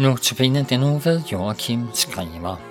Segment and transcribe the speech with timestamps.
[0.00, 0.38] Nu til
[0.70, 2.69] den nu ved Joachim Skriver.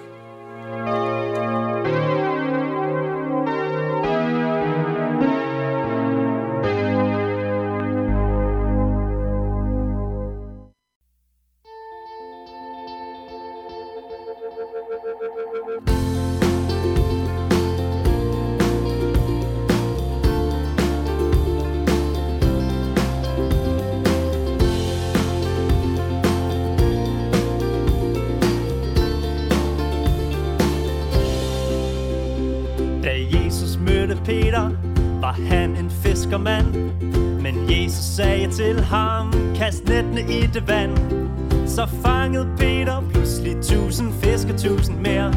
[35.75, 36.75] Han en fiskermand.
[37.41, 40.97] Men Jesus sagde til ham, kast nettene i det vand.
[41.67, 45.33] Så fangede Peter pludselig tusind fisk og tusind mere.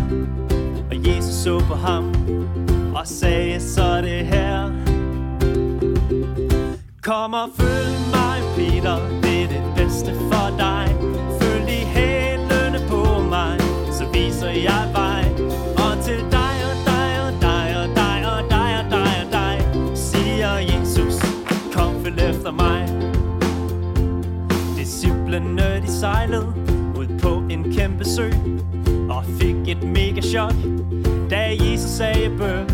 [0.91, 2.14] Og Jesus så på ham
[2.95, 4.70] og sagde, så det her.
[7.03, 10.97] Kom og følg mig, Peter, det er det bedste for dig.
[11.41, 13.60] Følg i hælene på mig,
[13.92, 15.02] så viser jeg vej
[25.33, 26.47] Disciplene de sejlede
[26.97, 28.30] ud på en kæmpe sø
[29.11, 30.55] Og fik et mega chok,
[31.30, 32.70] da Jesus sagde bøn.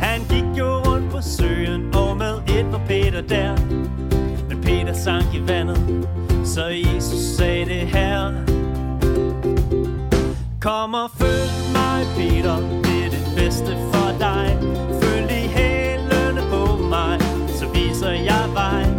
[0.00, 3.56] Han gik jo rundt på søen, og med et var Peter der.
[4.48, 6.08] Men Peter sank i vandet,
[6.44, 8.32] så Jesus sagde det her.
[10.60, 14.58] Kom og følg mig, Peter, det er det bedste for dig.
[15.02, 18.93] Følg i hælene på mig, så viser jeg vej.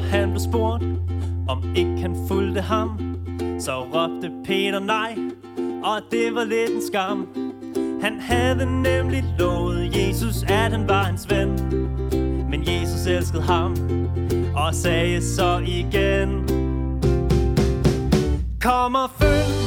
[0.00, 0.84] Han blev spurgt,
[1.48, 2.88] om ikke han fulgte ham,
[3.58, 5.18] så råbte Peter nej,
[5.84, 7.28] og det var lidt en skam.
[8.02, 11.48] Han havde nemlig lovet Jesus, at han var hans ven.
[12.50, 13.76] Men Jesus elskede ham,
[14.56, 16.48] og sagde så igen.
[18.60, 19.59] Kom og følg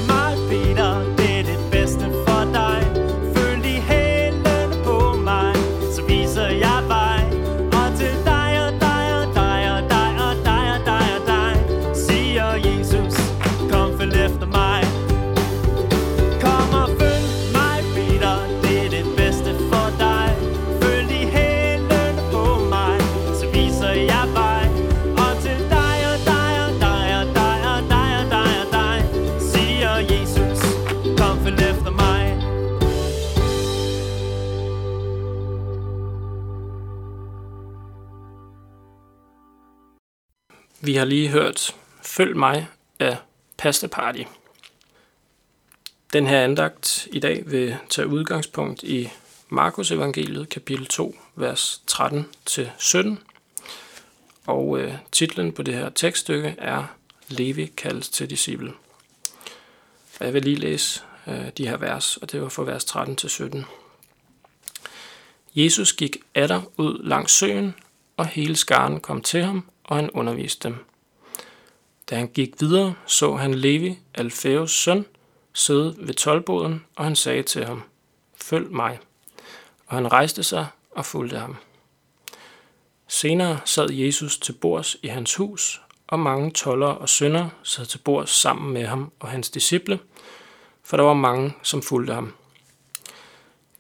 [40.82, 42.68] Vi har lige hørt Følg mig
[43.00, 43.18] af
[43.58, 44.24] Pasta Party.
[46.14, 49.10] Den her andagt i dag vil tage udgangspunkt i
[49.50, 52.98] Markus evangeliet kapitel 2, vers 13-17.
[54.46, 56.84] Og øh, titlen på det her tekststykke er
[57.28, 58.74] Levi kaldes til disciple.
[60.20, 63.16] Og jeg vil lige læse øh, de her vers, og det var fra vers 13
[63.16, 63.66] til 17.
[65.56, 67.76] Jesus gik atter ud langs søen,
[68.18, 70.86] og hele skaren kom til ham, og han underviste dem.
[72.10, 75.06] Da han gik videre, så han Levi, Alfæus søn,
[75.54, 77.84] sidde ved tolvboden, og han sagde til ham,
[78.36, 79.00] Følg mig.
[79.88, 81.56] Og han rejste sig og fulgte ham.
[83.08, 87.98] Senere sad Jesus til bords i hans hus, og mange toller og syndere sad til
[87.98, 90.00] bords sammen med ham og hans disciple,
[90.84, 92.34] for der var mange, som fulgte ham.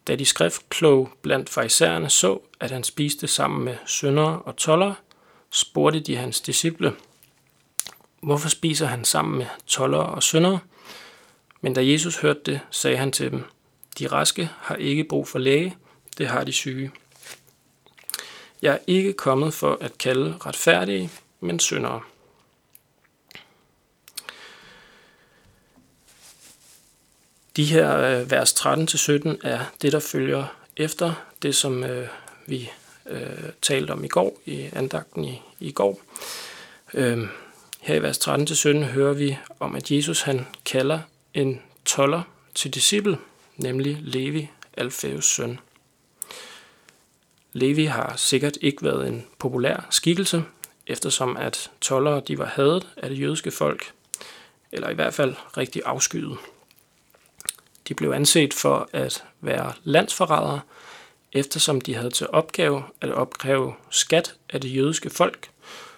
[0.08, 4.94] Da de skriftkloge blandt farisæerne så, at han spiste sammen med syndere og toller,
[5.54, 6.94] spurgte de hans disciple,
[8.22, 10.60] hvorfor spiser han sammen med toller og syndere?
[11.62, 13.44] Men da Jesus hørte det, sagde han til dem,
[14.00, 15.78] de raske har ikke brug for læge,
[16.18, 16.92] det har de syge.
[18.62, 21.10] Jeg er ikke kommet for at kalde retfærdige,
[21.40, 22.02] men syndere.
[27.56, 30.46] De her øh, vers 13-17 er det, der følger
[30.78, 32.08] efter det, som øh,
[32.48, 32.72] vi
[33.06, 36.02] øh, talte om i går, i andagten i, i går.
[36.94, 37.28] Øh,
[37.82, 41.00] her i vers 13-17 hører vi om, at Jesus han kalder
[41.34, 42.22] en toller
[42.56, 43.18] til disciple,
[43.58, 45.60] nemlig Levi, Alfæus søn.
[47.54, 50.44] Levi har sikkert ikke været en populær skikkelse,
[50.88, 53.92] eftersom at tollere de var hadet af det jødiske folk,
[54.72, 56.38] eller i hvert fald rigtig afskyet.
[57.88, 60.60] De blev anset for at være landsforrædere,
[61.34, 65.50] eftersom de havde til opgave at opkræve skat af det jødiske folk,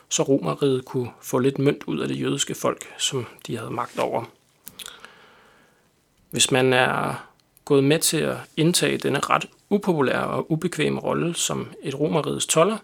[0.10, 4.00] så romeriet kunne få lidt mønt ud af det jødiske folk, som de havde magt
[4.00, 4.24] over.
[6.30, 7.28] Hvis man er
[7.66, 12.78] gået med til at indtage denne ret upopulære og ubekvemme rolle som et romerigets toller,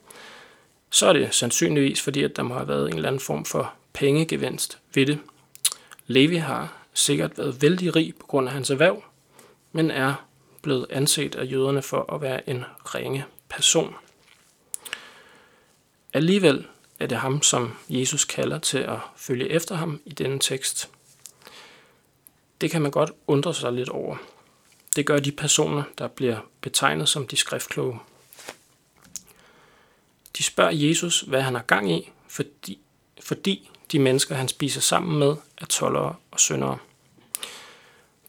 [0.89, 3.73] så er det sandsynligvis fordi, at der må have været en eller anden form for
[3.93, 5.19] pengegevinst ved det.
[6.07, 9.03] Levi har sikkert været vældig rig på grund af hans erhverv,
[9.71, 10.13] men er
[10.61, 13.95] blevet anset af jøderne for at være en ringe person.
[16.13, 16.67] Alligevel
[16.99, 20.89] er det ham, som Jesus kalder til at følge efter ham i denne tekst.
[22.61, 24.17] Det kan man godt undre sig lidt over.
[24.95, 27.99] Det gør de personer, der bliver betegnet som de skriftkloge.
[30.37, 32.79] De spørger Jesus, hvad han har gang i, fordi,
[33.23, 36.77] fordi de mennesker, han spiser sammen med, er tollere og syndere.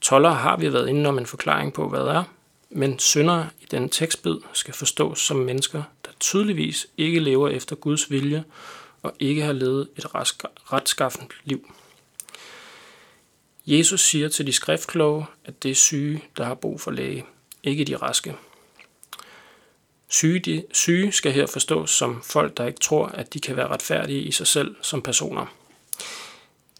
[0.03, 2.25] Toller har vi været inde om en forklaring på, hvad det er,
[2.71, 8.11] men syndere i denne tekstbid skal forstås som mennesker, der tydeligvis ikke lever efter Guds
[8.11, 8.45] vilje
[9.03, 10.07] og ikke har levet et
[10.73, 11.73] retskaffent liv.
[13.67, 17.25] Jesus siger til de skriftkloge, at det er syge, der har brug for læge,
[17.63, 18.37] ikke de raske.
[20.09, 23.69] Syge, de, syge skal her forstås som folk, der ikke tror, at de kan være
[23.69, 25.47] retfærdige i sig selv som personer.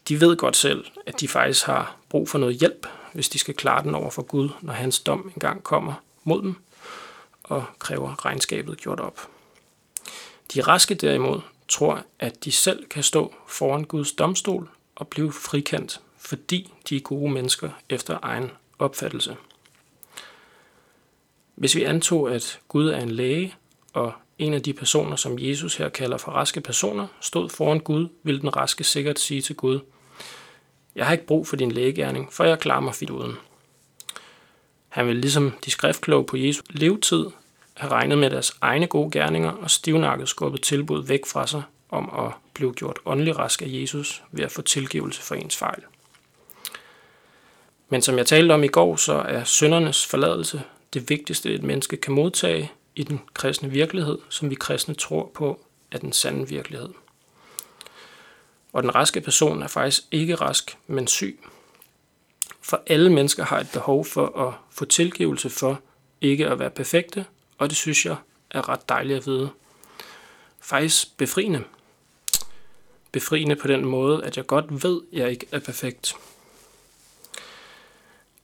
[0.07, 3.53] De ved godt selv, at de faktisk har brug for noget hjælp, hvis de skal
[3.53, 5.93] klare den over for Gud, når hans dom engang kommer
[6.23, 6.55] mod dem
[7.43, 9.27] og kræver regnskabet gjort op.
[10.53, 16.01] De raske derimod tror, at de selv kan stå foran Guds domstol og blive frikendt,
[16.17, 19.37] fordi de er gode mennesker efter egen opfattelse.
[21.55, 23.55] Hvis vi antog, at Gud er en læge,
[23.93, 28.07] og en af de personer, som Jesus her kalder for raske personer, stod foran Gud,
[28.23, 29.79] ville den raske sikkert sige til Gud,
[30.95, 33.33] jeg har ikke brug for din lægegærning, for jeg klarer mig fint uden.
[34.89, 37.25] Han vil ligesom de skriftkloge på Jesu levetid
[37.73, 42.25] have regnet med deres egne gode gerninger og stivnakket skubbet tilbud væk fra sig om
[42.25, 45.83] at blive gjort åndelig rask af Jesus ved at få tilgivelse for ens fejl.
[47.89, 50.61] Men som jeg talte om i går, så er søndernes forladelse
[50.93, 55.65] det vigtigste, et menneske kan modtage i den kristne virkelighed, som vi kristne tror på
[55.91, 56.89] er den sande virkelighed.
[58.73, 61.39] Og den raske person er faktisk ikke rask, men syg.
[62.61, 65.81] For alle mennesker har et behov for at få tilgivelse for
[66.21, 67.25] ikke at være perfekte,
[67.57, 68.15] og det synes jeg
[68.51, 69.49] er ret dejligt at vide.
[70.61, 71.63] Faktisk befriende.
[73.11, 76.15] Befriende på den måde, at jeg godt ved, at jeg ikke er perfekt.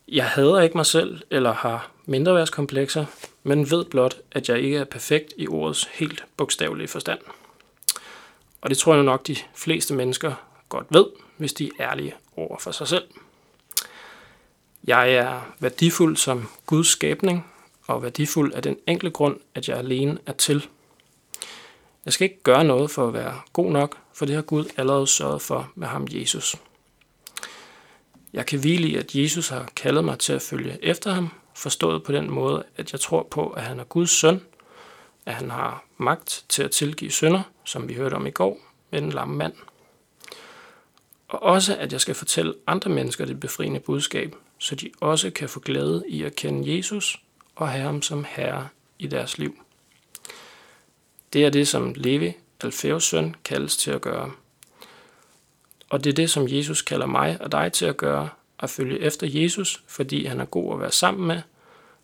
[0.08, 3.06] Jeg hader ikke mig selv eller har mindreværdskomplekser,
[3.44, 7.20] men ved blot, at jeg ikke er perfekt i ordets helt bogstavelige forstand.
[8.62, 10.34] Og det tror jeg nok, de fleste mennesker
[10.70, 11.06] godt ved,
[11.38, 13.04] hvis de er ærlige over for sig selv.
[14.84, 17.46] Jeg er værdifuld som Guds skabning,
[17.88, 20.68] og værdifuld af den enkle grund, at jeg alene er til.
[22.06, 25.08] Jeg skal ikke gøre noget for at være god nok, for det har Gud allerede
[25.08, 26.56] sørget for med ham Jesus.
[28.34, 32.04] Jeg kan hvile i, at Jesus har kaldet mig til at følge efter ham, forstået
[32.04, 34.42] på den måde, at jeg tror på, at han er Guds søn,
[35.26, 38.60] at han har magt til at tilgive synder, som vi hørte om i går,
[38.92, 39.54] med den lamme mand.
[41.28, 45.50] Og også, at jeg skal fortælle andre mennesker det befriende budskab, så de også kan
[45.50, 47.22] få glæde i at kende Jesus
[47.56, 48.68] og have ham som herre
[49.00, 49.58] i deres liv.
[51.34, 54.32] Det er det, som Levi, Alfeus søn, kaldes til at gøre.
[55.90, 58.30] Og det er det, som Jesus kalder mig og dig til at gøre,
[58.60, 61.42] at følge efter Jesus, fordi han er god at være sammen med,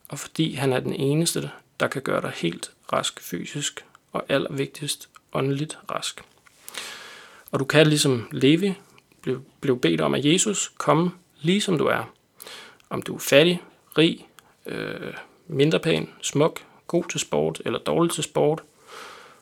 [0.10, 5.10] og fordi han er den eneste, der kan gøre dig helt rask fysisk, og allervigtigst
[5.34, 6.22] åndeligt rask.
[7.52, 8.74] Og du kan ligesom Levi
[9.62, 12.12] blev bedt om af Jesus, komme lige som du er.
[12.90, 13.64] Om du er fattig,
[13.98, 14.28] rig,
[14.66, 15.14] øh,
[15.48, 18.64] mindre pæn, smuk, god til sport eller dårlig til sport,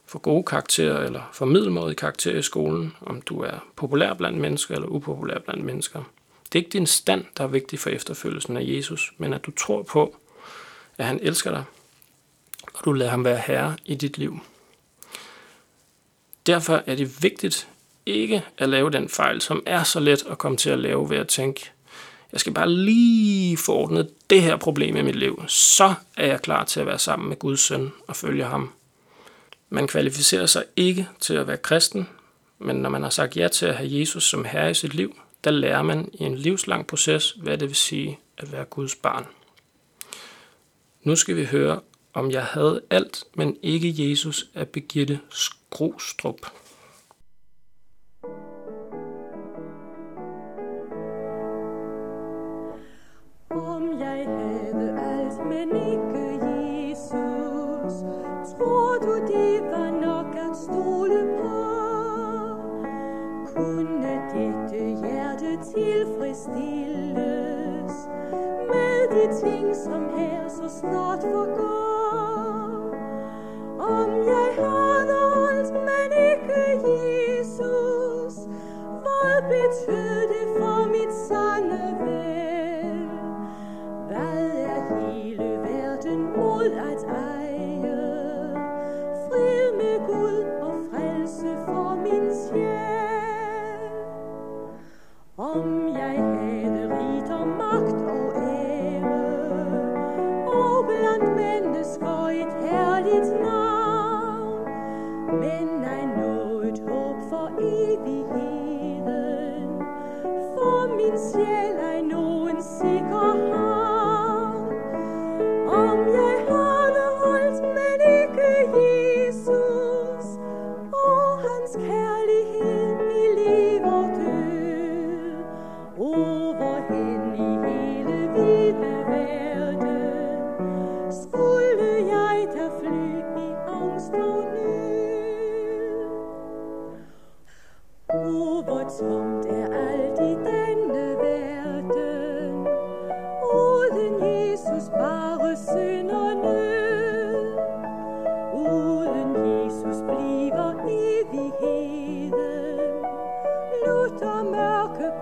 [0.06, 4.76] for gode karakterer eller for middelmådige karakterer i skolen, om du er populær blandt mennesker
[4.76, 6.04] eller upopulær blandt mennesker.
[6.44, 9.52] Det er ikke din stand, der er vigtig for efterfølgelsen af Jesus, men at du
[9.52, 10.16] tror på,
[10.98, 11.64] at han elsker dig,
[12.74, 14.40] og du lader ham være herre i dit liv.
[16.46, 17.68] Derfor er det vigtigt
[18.06, 21.18] ikke at lave den fejl, som er så let at komme til at lave ved
[21.18, 21.72] at tænke,
[22.32, 26.42] jeg skal bare lige få ordnet det her problem i mit liv, så er jeg
[26.42, 28.72] klar til at være sammen med Guds søn og følge ham.
[29.70, 32.08] Man kvalificerer sig ikke til at være kristen,
[32.60, 35.16] men når man har sagt ja til at have Jesus som herre i sit liv,
[35.44, 39.26] der lærer man i en livslang proces, hvad det vil sige at være Guds barn.
[41.04, 41.80] Nu skal vi høre
[42.16, 46.40] om jeg havde alt, men ikke Jesus af Birgitte Skrostrup.
[53.50, 57.94] Om jeg havde alt, men ikke Jesus,
[58.52, 61.64] tror du det var nok at stole på?
[63.56, 67.94] Kunne dette hjerte tilfredsstilles
[68.72, 71.73] med de ting, som her så snart forgår?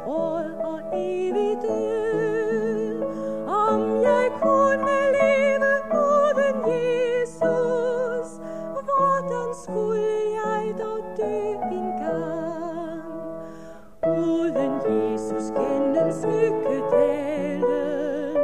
[0.06, 3.04] gråd og evig død.
[3.48, 8.30] Om jeg kunne leve uden Jesus,
[8.88, 11.38] hvordan skulle jeg dog dø
[11.78, 13.12] en gang?
[14.18, 18.38] Uden Jesus gennemskygge dalen,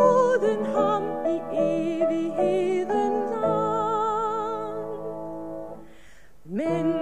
[0.00, 4.76] uden ham i evigheden lang.
[6.44, 6.95] Men